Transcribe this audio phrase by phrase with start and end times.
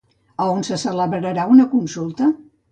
[0.45, 2.35] A on se celebrà una consulta?